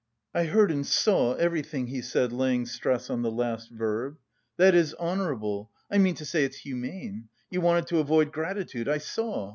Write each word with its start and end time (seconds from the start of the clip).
"I 0.33 0.45
heard 0.45 0.71
and 0.71 0.83
saw 0.83 1.35
everything," 1.35 1.85
he 1.85 2.01
said, 2.01 2.33
laying 2.33 2.65
stress 2.65 3.07
on 3.07 3.21
the 3.21 3.29
last 3.29 3.69
verb. 3.69 4.17
"That 4.57 4.73
is 4.73 4.95
honourable, 4.95 5.69
I 5.91 5.99
mean 5.99 6.15
to 6.15 6.25
say, 6.25 6.43
it's 6.43 6.57
humane! 6.57 7.29
You 7.51 7.61
wanted 7.61 7.85
to 7.89 7.99
avoid 7.99 8.31
gratitude, 8.31 8.89
I 8.89 8.97
saw! 8.97 9.49